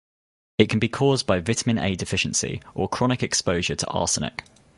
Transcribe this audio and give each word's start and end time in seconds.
It 0.57 0.67
can 0.67 0.79
be 0.79 0.89
caused 0.89 1.27
by 1.27 1.41
vitamin 1.41 1.77
A 1.77 1.95
deficiency 1.95 2.59
or 2.73 2.89
chronic 2.89 3.21
exposure 3.21 3.75
to 3.75 3.87
arsenic. 3.89 4.43